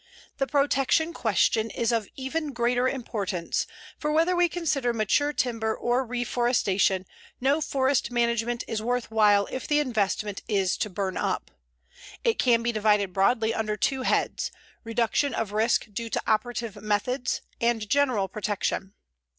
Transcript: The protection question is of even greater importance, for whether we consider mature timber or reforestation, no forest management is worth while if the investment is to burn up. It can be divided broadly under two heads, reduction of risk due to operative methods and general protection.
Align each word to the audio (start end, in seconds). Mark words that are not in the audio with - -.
The 0.37 0.47
protection 0.47 1.13
question 1.13 1.69
is 1.69 1.91
of 1.91 2.07
even 2.15 2.53
greater 2.53 2.87
importance, 2.89 3.67
for 3.99 4.11
whether 4.11 4.35
we 4.35 4.49
consider 4.49 4.93
mature 4.93 5.31
timber 5.31 5.75
or 5.75 6.03
reforestation, 6.03 7.05
no 7.39 7.61
forest 7.61 8.09
management 8.09 8.63
is 8.67 8.81
worth 8.81 9.11
while 9.11 9.47
if 9.51 9.67
the 9.67 9.79
investment 9.79 10.41
is 10.47 10.75
to 10.77 10.89
burn 10.89 11.17
up. 11.17 11.51
It 12.23 12.39
can 12.39 12.63
be 12.63 12.71
divided 12.71 13.13
broadly 13.13 13.53
under 13.53 13.77
two 13.77 14.01
heads, 14.01 14.49
reduction 14.83 15.35
of 15.35 15.51
risk 15.51 15.85
due 15.93 16.09
to 16.09 16.23
operative 16.25 16.77
methods 16.81 17.41
and 17.59 17.87
general 17.87 18.27
protection. 18.27 18.95